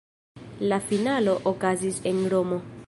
[0.71, 2.63] La finalo okazis en Romo.